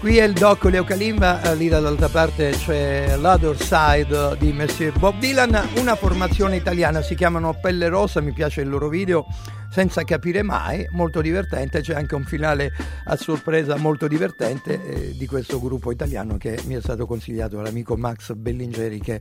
Qui 0.00 0.16
è 0.16 0.24
il 0.24 0.32
doc 0.32 0.64
Leo 0.64 0.82
Kalimba, 0.82 1.42
eh, 1.42 1.54
lì 1.56 1.68
dall'altra 1.68 2.08
parte 2.08 2.52
c'è 2.52 3.18
l'Other 3.18 3.54
Side 3.54 4.38
di 4.38 4.50
Monsieur 4.50 4.98
Bob 4.98 5.18
Dylan, 5.18 5.68
una 5.76 5.94
formazione 5.94 6.56
italiana, 6.56 7.02
si 7.02 7.14
chiamano 7.14 7.52
Pelle 7.60 7.86
Rossa, 7.88 8.22
mi 8.22 8.32
piace 8.32 8.62
il 8.62 8.70
loro 8.70 8.88
video, 8.88 9.26
senza 9.70 10.02
capire 10.04 10.42
mai, 10.42 10.86
molto 10.92 11.20
divertente, 11.20 11.82
c'è 11.82 11.92
anche 11.92 12.14
un 12.14 12.24
finale 12.24 12.72
a 13.04 13.16
sorpresa 13.16 13.76
molto 13.76 14.08
divertente 14.08 14.80
eh, 14.82 15.14
di 15.18 15.26
questo 15.26 15.60
gruppo 15.60 15.90
italiano 15.90 16.38
che 16.38 16.58
mi 16.64 16.76
è 16.76 16.80
stato 16.80 17.04
consigliato 17.04 17.56
dall'amico 17.56 17.94
Max 17.94 18.32
Bellingeri 18.32 19.00
che 19.00 19.20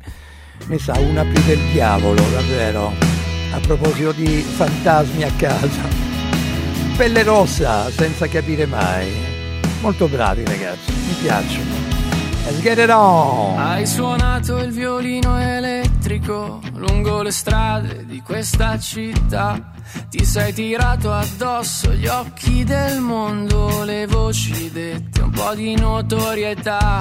ne 0.66 0.80
sa 0.80 0.98
una 0.98 1.24
più 1.24 1.44
del 1.44 1.60
diavolo, 1.74 2.22
davvero, 2.32 2.94
a 3.52 3.60
proposito 3.60 4.14
di 4.14 4.28
fantasmi 4.28 5.24
a 5.24 5.32
casa. 5.36 6.08
Pelle 6.96 7.24
Rossa, 7.24 7.90
senza 7.92 8.28
capire 8.28 8.66
mai. 8.66 9.29
Molto 9.82 10.08
bravi 10.08 10.44
ragazzi, 10.44 10.92
mi 10.92 11.14
piacciono. 11.22 11.72
Let's 12.46 12.62
get 12.62 12.80
it 12.80 12.90
on! 12.90 13.58
Hai 13.58 13.88
suonato 13.88 14.58
il 14.58 14.72
violino 14.72 15.40
elettrico 15.40 16.60
lungo 16.74 17.22
le 17.22 17.32
strade 17.32 18.06
di 18.06 18.22
questa 18.22 18.78
città. 18.78 19.72
Ti 20.10 20.26
sei 20.26 20.52
tirato 20.54 21.14
addosso 21.14 21.94
gli 21.94 22.08
occhi 22.08 22.64
del 22.66 23.00
mondo, 23.00 23.84
le 23.84 24.06
voci 24.06 24.70
dette, 24.70 25.22
un 25.22 25.30
po' 25.30 25.56
di 25.56 25.76
notorietà. 25.76 27.00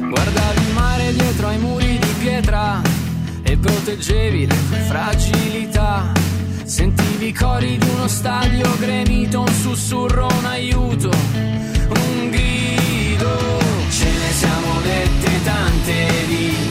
Guardavi 0.00 0.60
il 0.60 0.74
mare 0.74 1.12
dietro 1.14 1.48
ai 1.48 1.58
muri 1.58 1.98
di 1.98 2.14
pietra 2.20 2.80
e 3.42 3.56
proteggevi 3.56 4.46
le 4.46 4.68
tue 4.68 4.78
fragilità. 4.80 6.21
Sentivi 6.64 7.28
i 7.28 7.32
cori 7.32 7.76
di 7.76 7.88
uno 7.88 8.06
stadio 8.06 8.76
gremito, 8.78 9.40
un 9.40 9.48
sussurro, 9.48 10.26
un 10.26 10.44
aiuto, 10.44 11.10
un 11.10 12.30
grido. 12.30 13.38
Ce 13.90 14.04
ne 14.04 14.32
siamo 14.32 14.80
dette 14.80 15.42
tante 15.42 16.06
di 16.26 16.61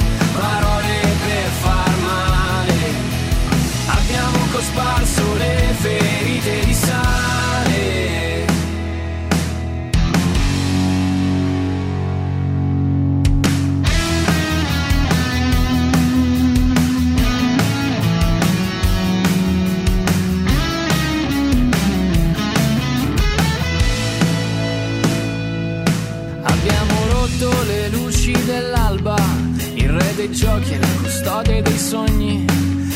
giochi 30.42 30.74
e 30.74 30.80
la 30.80 30.88
custode 31.04 31.62
dei 31.62 31.78
sogni, 31.78 32.46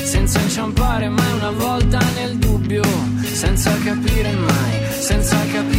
senza 0.03 0.39
inciampare 0.39 1.09
mai 1.09 1.31
una 1.33 1.51
volta 1.51 1.99
nel 2.15 2.37
dubbio, 2.37 2.81
senza 3.21 3.71
capire 3.83 4.31
mai, 4.33 4.91
senza 4.99 5.37
capire 5.53 5.74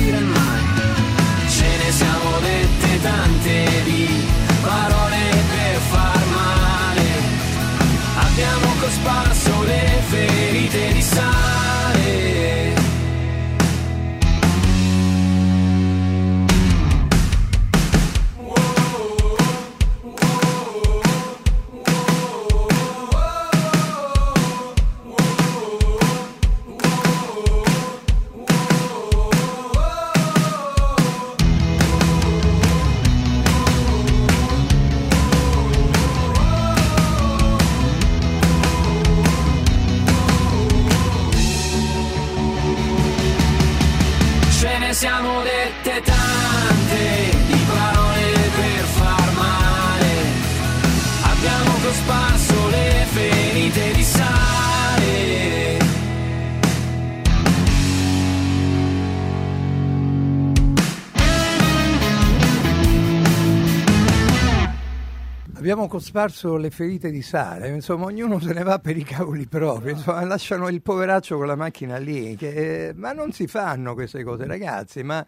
Abbiamo 65.66 65.88
cosparso 65.88 66.55
le 66.59 66.70
ferite 66.70 67.11
di 67.11 67.22
sale, 67.22 67.66
insomma 67.66 68.05
ognuno 68.05 68.38
se 68.38 68.52
ne 68.52 68.62
va 68.62 68.79
per 68.79 68.96
i 68.96 69.02
cavoli 69.02 69.48
propri, 69.48 69.90
insomma, 69.90 70.24
lasciano 70.24 70.68
il 70.68 70.81
poveraccio 70.81 71.37
con 71.37 71.48
la 71.48 71.57
macchina 71.57 71.96
lì, 71.96 72.37
che, 72.37 72.50
eh, 72.90 72.94
ma 72.94 73.11
non 73.11 73.33
si 73.33 73.48
fanno 73.48 73.94
queste 73.94 74.22
cose 74.22 74.46
ragazzi, 74.46 75.02
ma 75.02 75.26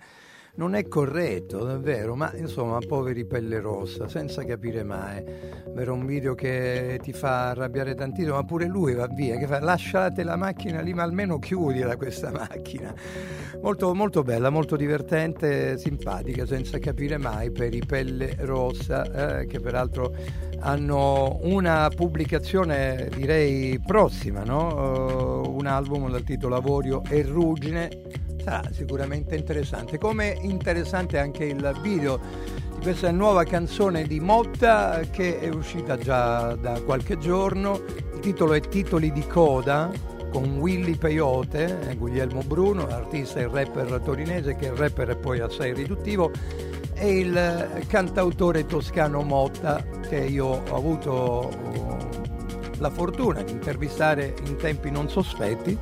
non 0.56 0.74
è 0.74 0.88
corretto, 0.88 1.64
davvero, 1.64 2.14
ma 2.14 2.32
insomma, 2.34 2.78
poveri 2.78 3.24
pelle 3.24 3.60
rossa, 3.60 4.08
senza 4.08 4.44
capire 4.44 4.82
mai. 4.82 5.22
Vero 5.72 5.94
un 5.94 6.06
video 6.06 6.34
che 6.34 6.98
ti 7.02 7.12
fa 7.12 7.50
arrabbiare 7.50 7.94
tantissimo, 7.94 8.34
ma 8.34 8.44
pure 8.44 8.66
lui 8.66 8.94
va 8.94 9.06
via, 9.06 9.36
che 9.36 9.46
fa 9.46 9.60
lasciate 9.60 10.24
la 10.24 10.36
macchina 10.36 10.80
lì, 10.80 10.92
ma 10.92 11.04
almeno 11.04 11.38
chiudila 11.38 11.96
questa 11.96 12.30
macchina. 12.30 12.92
Molto, 13.60 13.94
molto 13.94 14.22
bella, 14.22 14.50
molto 14.50 14.76
divertente, 14.76 15.78
simpatica, 15.78 16.46
senza 16.46 16.78
capire 16.78 17.18
mai 17.18 17.50
per 17.50 17.74
i 17.74 17.82
pelle 17.86 18.34
rossa, 18.38 19.40
eh, 19.40 19.46
che 19.46 19.60
peraltro 19.60 20.14
hanno 20.60 21.38
una 21.42 21.88
pubblicazione 21.94 23.08
direi 23.14 23.80
prossima, 23.84 24.42
no? 24.42 25.44
Uh, 25.44 25.56
un 25.56 25.66
album 25.66 26.10
dal 26.10 26.24
titolo 26.24 26.56
Avorio 26.56 27.02
e 27.08 27.22
Ruggine 27.22 27.90
sarà 28.48 28.62
sicuramente 28.72 29.36
interessante. 29.36 29.98
Come 29.98 30.38
interessante 30.40 31.18
anche 31.18 31.44
il 31.44 31.78
video 31.82 32.18
di 32.76 32.80
questa 32.80 33.10
nuova 33.10 33.44
canzone 33.44 34.04
di 34.04 34.20
Motta 34.20 35.00
che 35.10 35.38
è 35.38 35.48
uscita 35.50 35.98
già 35.98 36.54
da 36.54 36.80
qualche 36.80 37.18
giorno. 37.18 37.82
Il 38.14 38.20
titolo 38.20 38.54
è 38.54 38.60
Titoli 38.60 39.12
di 39.12 39.26
coda 39.26 39.90
con 40.32 40.58
Willy 40.58 40.96
Peyote, 40.96 41.90
eh, 41.90 41.96
Guglielmo 41.96 42.40
Bruno, 42.42 42.86
artista 42.88 43.38
e 43.38 43.48
rapper 43.48 44.00
torinese 44.02 44.56
che 44.56 44.66
il 44.66 44.72
rapper 44.72 45.08
è 45.08 45.16
poi 45.16 45.40
assai 45.40 45.74
riduttivo 45.74 46.30
e 46.94 47.18
il 47.18 47.84
cantautore 47.86 48.64
toscano 48.64 49.22
Motta 49.22 49.84
che 50.08 50.16
io 50.16 50.46
ho 50.46 50.74
avuto 50.74 51.50
la 52.78 52.90
fortuna 52.90 53.42
di 53.42 53.52
intervistare 53.52 54.34
in 54.46 54.56
tempi 54.56 54.90
non 54.90 55.08
sospetti 55.08 55.76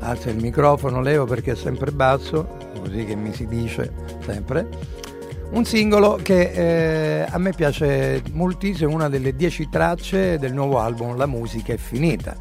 alza 0.00 0.30
il 0.30 0.40
microfono, 0.40 1.00
Leo 1.00 1.24
perché 1.24 1.52
è 1.52 1.56
sempre 1.56 1.90
basso, 1.92 2.56
così 2.80 3.04
che 3.04 3.14
mi 3.14 3.32
si 3.32 3.46
dice 3.46 3.92
sempre. 4.24 4.68
Un 5.50 5.64
singolo 5.64 6.18
che 6.22 6.52
eh, 6.52 7.26
a 7.28 7.38
me 7.38 7.52
piace 7.52 8.22
moltissimo, 8.32 8.92
una 8.92 9.08
delle 9.08 9.34
dieci 9.34 9.68
tracce 9.68 10.38
del 10.38 10.52
nuovo 10.52 10.78
album 10.78 11.16
La 11.16 11.26
musica 11.26 11.72
è 11.72 11.76
finita. 11.76 12.36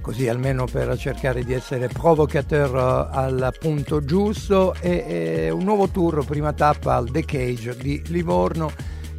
Così 0.00 0.28
almeno 0.28 0.66
per 0.66 0.96
cercare 0.96 1.44
di 1.44 1.52
essere 1.52 1.88
provocateur 1.88 3.08
al 3.10 3.54
punto 3.58 4.04
giusto 4.04 4.74
e, 4.80 5.04
e 5.06 5.50
un 5.50 5.64
nuovo 5.64 5.88
tour, 5.88 6.24
prima 6.24 6.52
tappa 6.52 6.94
al 6.94 7.10
The 7.10 7.24
Cage 7.24 7.76
di 7.76 8.02
Livorno 8.06 8.70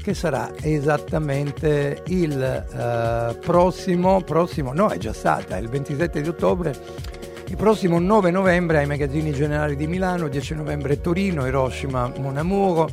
che 0.02 0.13
sarà 0.13 0.54
esattamente 0.62 2.04
il 2.08 2.65
uh, 2.72 3.38
prossimo, 3.39 4.22
prossimo, 4.22 4.72
no 4.72 4.88
è 4.88 4.98
già 4.98 5.12
stata, 5.12 5.58
il 5.58 5.67
27 5.67 6.22
di 6.22 6.30
ottobre 6.30 6.74
il 7.50 7.56
prossimo 7.56 7.98
9 7.98 8.30
novembre 8.30 8.80
ai 8.80 8.86
magazzini 8.86 9.32
generali 9.32 9.78
di 9.78 9.88
Milano, 9.88 10.28
10 10.28 10.56
novembre 10.56 11.00
Torino, 11.00 11.48
Hiroshima, 11.48 12.12
Monamuro, 12.18 12.90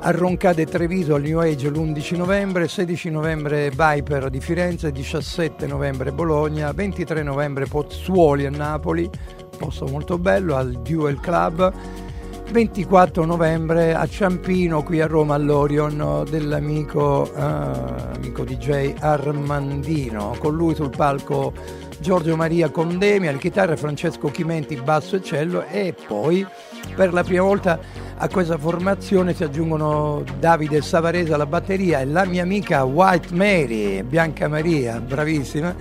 a 0.00 0.10
Roncade 0.10 0.66
Treviso 0.66 1.14
al 1.14 1.22
New 1.22 1.40
Age 1.40 1.70
l'11 1.70 2.16
novembre, 2.16 2.68
16 2.68 3.10
novembre 3.10 3.70
Viper 3.70 4.28
di 4.28 4.40
Firenze, 4.40 4.92
17 4.92 5.66
novembre 5.66 6.12
Bologna, 6.12 6.70
23 6.72 7.22
novembre 7.22 7.64
Pozzuoli 7.64 8.44
a 8.44 8.50
Napoli, 8.50 9.08
posto 9.56 9.86
molto 9.86 10.18
bello, 10.18 10.54
al 10.54 10.72
Duel 10.82 11.18
Club. 11.18 11.72
24 12.50 13.26
novembre 13.26 13.94
a 13.94 14.06
Ciampino 14.06 14.82
qui 14.82 15.02
a 15.02 15.06
Roma 15.06 15.34
all'Orion 15.34 16.24
dell'amico 16.30 17.30
uh, 17.30 17.38
amico 18.14 18.42
DJ 18.42 18.94
Armandino. 18.98 20.34
Con 20.38 20.54
lui 20.54 20.74
sul 20.74 20.88
palco 20.88 21.52
Giorgio 22.00 22.36
Maria 22.36 22.70
Condemi 22.70 23.28
alle 23.28 23.38
chitarre, 23.38 23.76
Francesco 23.76 24.30
Chimenti 24.30 24.76
basso 24.76 25.16
e 25.16 25.22
cello 25.22 25.64
e 25.66 25.94
poi 26.06 26.46
per 26.94 27.12
la 27.12 27.22
prima 27.22 27.42
volta 27.42 27.78
a 28.16 28.28
questa 28.28 28.58
formazione 28.58 29.34
si 29.34 29.44
aggiungono 29.44 30.24
Davide 30.38 30.80
Savarese 30.82 31.34
alla 31.34 31.46
batteria 31.46 32.00
e 32.00 32.06
la 32.06 32.24
mia 32.24 32.42
amica 32.42 32.84
White 32.84 33.34
Mary, 33.34 34.02
Bianca 34.02 34.48
Maria, 34.48 35.00
bravissima, 35.00 35.74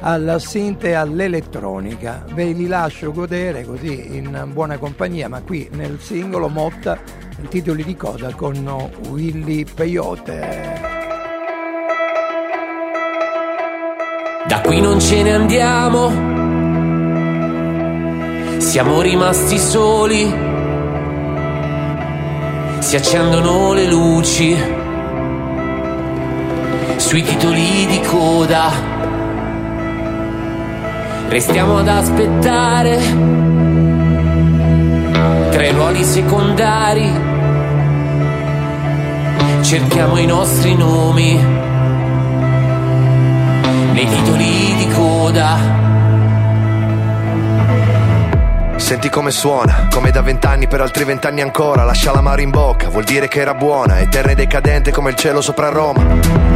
alla 0.00 0.38
synth 0.38 0.84
e 0.84 0.94
all'elettronica. 0.94 2.24
Ve 2.32 2.52
li 2.52 2.66
lascio 2.66 3.12
godere 3.12 3.64
così 3.64 4.16
in 4.16 4.48
buona 4.52 4.78
compagnia, 4.78 5.28
ma 5.28 5.40
qui 5.42 5.68
nel 5.72 5.98
singolo 6.00 6.48
Motta, 6.48 6.98
titoli 7.48 7.84
di 7.84 7.94
coda 7.94 8.34
con 8.34 8.90
Willy 9.08 9.64
Peyote. 9.64 10.93
Da 14.46 14.60
qui 14.60 14.78
non 14.78 15.00
ce 15.00 15.22
ne 15.22 15.32
andiamo, 15.32 16.10
siamo 18.58 19.00
rimasti 19.00 19.58
soli, 19.58 20.34
si 22.80 22.94
accendono 22.94 23.72
le 23.72 23.86
luci 23.86 24.54
sui 26.96 27.22
titoli 27.22 27.86
di 27.86 28.00
coda, 28.02 28.70
restiamo 31.28 31.78
ad 31.78 31.88
aspettare 31.88 32.98
tre 35.52 35.72
ruoli 35.72 36.04
secondari, 36.04 37.10
cerchiamo 39.62 40.18
i 40.18 40.26
nostri 40.26 40.74
nomi 40.76 41.63
nei 43.94 44.06
titoli 44.08 44.74
di 44.76 44.88
coda. 44.88 45.56
Senti 48.74 49.08
come 49.08 49.30
suona, 49.30 49.86
come 49.88 50.10
da 50.10 50.20
vent'anni 50.20 50.66
per 50.66 50.80
altri 50.80 51.04
vent'anni 51.04 51.40
ancora, 51.40 51.84
lascia 51.84 52.12
l'amaro 52.12 52.42
in 52.42 52.50
bocca, 52.50 52.88
vuol 52.88 53.04
dire 53.04 53.28
che 53.28 53.40
era 53.40 53.54
buona, 53.54 54.00
eterna 54.00 54.32
e 54.32 54.34
decadente 54.34 54.90
come 54.90 55.10
il 55.10 55.16
cielo 55.16 55.40
sopra 55.40 55.68
Roma. 55.68 56.53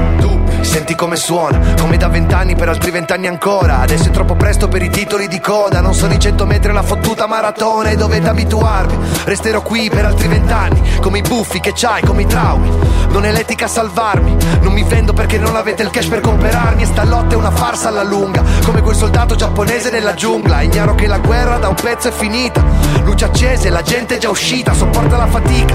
Senti 0.60 0.94
come 0.94 1.16
suona, 1.16 1.74
come 1.80 1.96
da 1.96 2.08
vent'anni 2.08 2.54
per 2.54 2.68
altri 2.68 2.90
vent'anni 2.90 3.26
ancora. 3.26 3.80
Adesso 3.80 4.08
è 4.08 4.10
troppo 4.10 4.34
presto 4.34 4.68
per 4.68 4.82
i 4.82 4.90
titoli 4.90 5.28
di 5.28 5.40
coda. 5.40 5.80
Non 5.80 5.94
sono 5.94 6.12
i 6.12 6.18
cento 6.18 6.46
metri 6.46 6.72
la 6.72 6.82
fottuta 6.82 7.26
maratona 7.26 7.90
e 7.90 7.96
dovete 7.96 8.28
abituarvi. 8.28 8.96
Resterò 9.24 9.62
qui 9.62 9.88
per 9.88 10.04
altri 10.04 10.28
vent'anni, 10.28 10.98
come 11.00 11.18
i 11.18 11.22
buffi 11.22 11.60
che 11.60 11.72
c'hai, 11.74 12.02
come 12.02 12.22
i 12.22 12.26
traumi. 12.26 12.70
Non 13.10 13.24
è 13.24 13.32
l'etica 13.32 13.64
a 13.64 13.68
salvarmi, 13.68 14.36
non 14.60 14.72
mi 14.72 14.82
vendo 14.82 15.12
perché 15.12 15.38
non 15.38 15.56
avete 15.56 15.82
il 15.82 15.90
cash 15.90 16.06
per 16.06 16.20
comprarmi. 16.20 16.82
E 16.82 16.86
sta 16.86 17.04
lotta 17.04 17.34
è 17.34 17.36
una 17.38 17.50
farsa 17.50 17.88
alla 17.88 18.04
lunga, 18.04 18.42
come 18.64 18.82
quel 18.82 18.96
soldato 18.96 19.34
giapponese 19.34 19.90
nella 19.90 20.14
giungla. 20.14 20.62
Ignaro 20.62 20.94
che 20.94 21.06
la 21.06 21.18
guerra 21.18 21.58
da 21.58 21.68
un 21.68 21.74
pezzo 21.74 22.08
è 22.08 22.12
finita. 22.12 22.62
Luce 23.04 23.24
accese, 23.24 23.70
la 23.70 23.82
gente 23.82 24.16
è 24.16 24.18
già 24.18 24.28
uscita, 24.30 24.74
sopporta 24.74 25.16
la 25.16 25.26
fatica. 25.26 25.74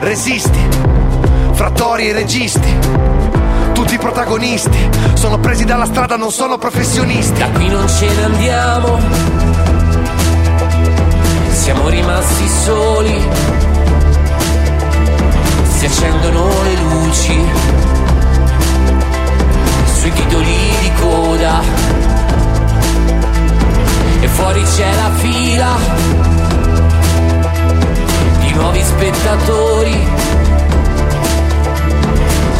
Resisti, 0.00 0.60
frattori 1.52 2.10
e 2.10 2.12
registi 2.12 3.15
tutti 3.76 3.98
protagonisti 3.98 4.88
sono 5.12 5.38
presi 5.38 5.66
dalla 5.66 5.84
strada, 5.84 6.16
non 6.16 6.32
sono 6.32 6.56
professionisti. 6.56 7.38
Da 7.38 7.50
qui 7.50 7.68
non 7.68 7.86
ce 7.86 8.08
ne 8.08 8.24
andiamo, 8.24 8.98
siamo 11.50 11.88
rimasti 11.88 12.48
soli. 12.48 13.28
Si 15.76 15.84
accendono 15.84 16.48
le 16.62 16.76
luci 16.76 17.44
sui 19.98 20.12
titoli 20.12 20.56
di 20.80 20.92
coda. 20.98 21.60
E 24.20 24.28
fuori 24.28 24.62
c'è 24.62 24.94
la 24.94 25.10
fila 25.16 25.68
di 28.40 28.52
nuovi 28.52 28.82
spettatori 28.82 30.45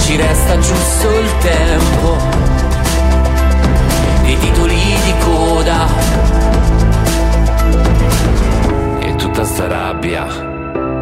ci 0.07 0.15
resta 0.15 0.57
giusto 0.59 1.19
il 1.19 1.39
tempo. 1.39 2.17
Dei 4.23 4.39
titoli 4.39 4.77
di 4.77 5.15
coda. 5.25 5.87
E 9.01 9.17
tutta 9.17 9.45
sta 9.45 9.67
rabbia 9.67 10.25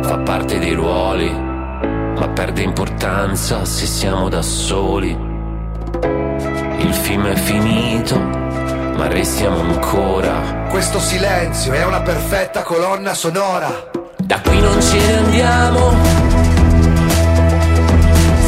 fa 0.02 0.18
parte 0.18 0.58
dei 0.58 0.72
ruoli 0.72 1.30
ma 1.30 2.28
perde 2.28 2.62
importanza 2.62 3.66
se 3.66 3.84
siamo 3.84 4.30
da 4.30 4.40
soli. 4.40 5.10
Il 6.78 6.94
film 6.94 7.26
è 7.26 7.36
finito 7.36 8.18
ma 8.18 9.06
restiamo 9.06 9.60
ancora. 9.60 10.66
Questo 10.70 10.98
silenzio 10.98 11.74
è 11.74 11.84
una 11.84 12.00
perfetta 12.00 12.62
colonna 12.62 13.12
sonora. 13.12 13.90
Da 14.16 14.40
qui 14.40 14.58
non 14.60 14.80
ce 14.80 14.96
ne 14.96 15.18
andiamo 15.18 16.33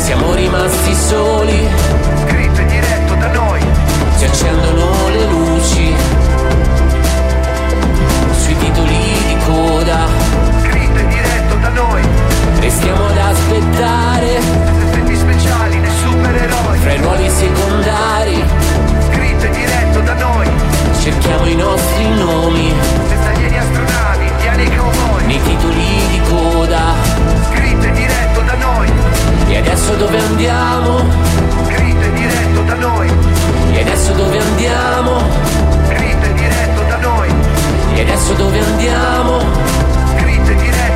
siamo 0.06 0.34
rimasti 0.34 0.94
soli. 0.94 1.68
Scritto 2.28 2.60
e 2.60 2.66
diretto 2.66 3.14
da 3.16 3.26
noi. 3.32 3.60
Si 4.14 4.24
accendono 4.24 5.08
le 5.08 5.24
luci 5.26 5.94
sui 8.38 8.56
titoli 8.56 9.16
di 9.26 9.36
coda. 9.44 10.06
Scritto 10.62 10.98
e 11.00 11.06
diretto 11.08 11.56
da 11.56 11.68
noi. 11.70 12.02
Restiamo 12.60 13.06
ad 13.06 13.18
aspettare. 13.18 14.36
Effetti 14.36 15.16
speciali 15.16 15.80
dei 15.80 15.90
supereroi. 15.90 16.78
Fra 16.78 16.92
i 16.92 16.98
ruoli 16.98 17.28
secondari. 17.28 18.44
Scritto 19.08 19.44
e 19.44 19.50
diretto 19.50 20.00
da 20.02 20.14
noi. 20.14 20.48
Cerchiamo 21.00 21.46
i 21.46 21.56
nostri 21.56 22.08
nomi. 22.10 22.72
Testaglieri 23.08 23.58
astronauti, 23.58 24.24
indiani 24.24 24.76
cowboy. 24.76 25.26
Nei 25.26 25.42
titoli 25.42 26.06
di 26.10 26.20
coda 26.28 27.25
e 29.48 29.56
adesso 29.58 29.94
dove 29.94 30.18
andiamo? 30.18 31.04
Cristo 31.66 32.00
è 32.00 32.12
diretto 32.12 32.62
da 32.62 32.74
noi. 32.74 33.10
E 33.72 33.80
adesso 33.80 34.12
dove 34.12 34.38
andiamo? 34.38 35.22
Cristo 35.88 36.26
è 36.26 36.32
diretto 36.32 36.82
da 36.82 36.96
noi. 36.96 37.34
E 37.94 38.00
adesso 38.00 38.32
dove 38.34 38.58
andiamo? 38.58 39.38
Cristo 40.16 40.50
è 40.50 40.54
diretto 40.56 40.95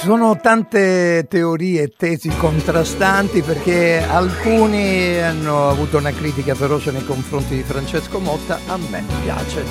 Ci 0.00 0.06
sono 0.06 0.38
tante 0.40 1.26
teorie 1.28 1.82
e 1.82 1.92
tesi 1.94 2.30
contrastanti 2.30 3.42
perché 3.42 4.02
alcuni 4.02 5.20
hanno 5.20 5.68
avuto 5.68 5.98
una 5.98 6.10
critica 6.10 6.54
feroce 6.54 6.90
nei 6.90 7.04
confronti 7.04 7.54
di 7.54 7.62
Francesco 7.62 8.18
Motta, 8.18 8.60
a 8.66 8.78
me 8.78 9.04
piace. 9.22 9.62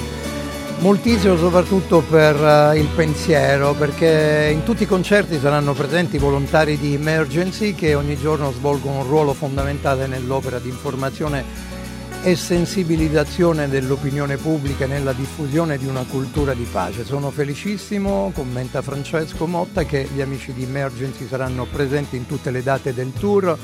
Moltissimo 0.81 1.35
soprattutto 1.35 2.01
per 2.01 2.35
uh, 2.35 2.75
il 2.75 2.87
pensiero 2.95 3.73
perché 3.73 4.51
in 4.53 4.61
tutti 4.61 4.83
i 4.83 4.85
concerti 4.85 5.39
saranno 5.39 5.73
presenti 5.73 6.19
volontari 6.19 6.77
di 6.77 6.93
Emergency 6.93 7.73
che 7.73 7.95
ogni 7.95 8.15
giorno 8.15 8.51
svolgono 8.51 8.99
un 8.99 9.07
ruolo 9.07 9.33
fondamentale 9.33 10.05
nell'opera 10.05 10.59
di 10.59 10.69
informazione 10.69 11.43
e 12.21 12.35
sensibilizzazione 12.35 13.69
dell'opinione 13.69 14.35
pubblica 14.35 14.85
nella 14.85 15.13
diffusione 15.13 15.77
di 15.77 15.87
una 15.87 16.03
cultura 16.03 16.53
di 16.53 16.67
pace. 16.69 17.05
Sono 17.05 17.31
felicissimo, 17.31 18.31
commenta 18.33 18.81
Francesco 18.81 19.47
Motta, 19.47 19.83
che 19.83 20.07
gli 20.13 20.19
amici 20.19 20.51
di 20.53 20.63
Emergency 20.63 21.27
saranno 21.27 21.65
presenti 21.65 22.17
in 22.17 22.25
tutte 22.25 22.51
le 22.51 22.61
date 22.61 22.93
del 22.93 23.13
tour. 23.13 23.57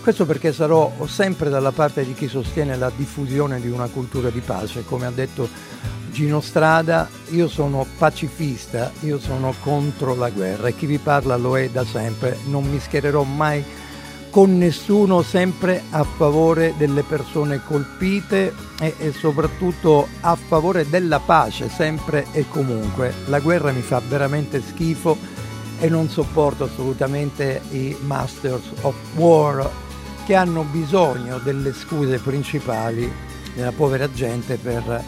Questo 0.00 0.24
perché 0.24 0.54
sarò 0.54 0.90
sempre 1.06 1.50
dalla 1.50 1.72
parte 1.72 2.04
di 2.04 2.14
chi 2.14 2.28
sostiene 2.28 2.76
la 2.76 2.90
diffusione 2.94 3.60
di 3.60 3.68
una 3.68 3.88
cultura 3.88 4.30
di 4.30 4.40
pace. 4.40 4.84
Come 4.84 5.04
ha 5.04 5.10
detto 5.10 5.48
Gino 6.10 6.40
Strada, 6.40 7.08
io 7.30 7.46
sono 7.46 7.86
pacifista, 7.98 8.90
io 9.00 9.18
sono 9.18 9.54
contro 9.60 10.14
la 10.14 10.30
guerra 10.30 10.68
e 10.68 10.74
chi 10.74 10.86
vi 10.86 10.98
parla 10.98 11.36
lo 11.36 11.58
è 11.58 11.68
da 11.68 11.84
sempre. 11.84 12.38
Non 12.46 12.64
mi 12.64 12.80
schiererò 12.80 13.22
mai 13.22 13.62
con 14.38 14.56
nessuno, 14.56 15.22
sempre 15.22 15.82
a 15.90 16.04
favore 16.04 16.74
delle 16.76 17.02
persone 17.02 17.60
colpite 17.64 18.54
e, 18.78 18.94
e, 18.96 19.10
soprattutto 19.10 20.06
a 20.20 20.36
favore 20.36 20.88
della 20.88 21.18
pace, 21.18 21.68
sempre 21.68 22.24
e 22.30 22.48
comunque. 22.48 23.12
La 23.26 23.40
guerra 23.40 23.72
mi 23.72 23.80
fa 23.80 24.00
veramente 24.06 24.62
schifo 24.62 25.18
e 25.80 25.88
non 25.88 26.08
sopporto 26.08 26.62
assolutamente 26.62 27.62
i 27.70 27.96
Masters 28.02 28.62
of 28.82 28.94
War 29.16 29.68
che 30.24 30.36
hanno 30.36 30.62
bisogno 30.62 31.38
delle 31.38 31.72
scuse 31.72 32.20
principali 32.20 33.12
della 33.56 33.72
povera 33.72 34.08
gente 34.08 34.56
per 34.56 35.02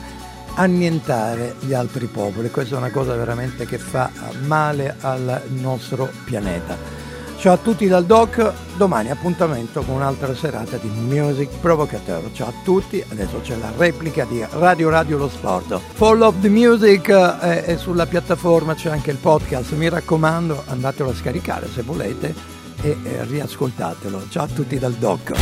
annientare 0.55 1.55
gli 1.61 1.73
altri 1.73 2.07
popoli. 2.07 2.51
Questa 2.51 2.75
è 2.75 2.79
una 2.79 2.91
cosa 2.91 3.15
veramente 3.15 3.65
che 3.65 3.79
fa 3.79 4.11
male 4.45 4.97
al 4.99 5.41
nostro 5.51 6.11
pianeta. 6.25 7.00
Ciao 7.41 7.55
a 7.55 7.57
tutti 7.57 7.87
dal 7.87 8.05
Doc, 8.05 8.53
domani 8.77 9.11
appuntamento 9.11 9.81
con 9.81 9.95
un'altra 9.95 10.35
serata 10.35 10.77
di 10.77 10.89
Music 10.89 11.49
Provocateur. 11.59 12.31
Ciao 12.35 12.49
a 12.49 12.53
tutti, 12.63 13.03
adesso 13.11 13.41
c'è 13.41 13.57
la 13.57 13.73
replica 13.79 14.27
di 14.27 14.45
Radio 14.51 14.91
Radio 14.91 15.17
Lo 15.17 15.31
Sport. 15.31 15.81
Fall 15.95 16.21
of 16.21 16.35
the 16.43 16.51
Music 16.51 17.09
è, 17.11 17.65
è 17.65 17.77
sulla 17.79 18.05
piattaforma, 18.05 18.75
c'è 18.75 18.91
anche 18.91 19.11
il 19.11 19.17
podcast, 19.17 19.73
mi 19.73 19.89
raccomando 19.89 20.65
andatelo 20.67 21.09
a 21.09 21.15
scaricare 21.15 21.67
se 21.73 21.81
volete 21.81 22.35
e, 22.83 22.99
e 23.03 23.25
riascoltatelo. 23.25 24.25
Ciao 24.29 24.45
a 24.45 24.49
tutti 24.49 24.79
dal 24.79 24.93
Doc. 24.93 25.33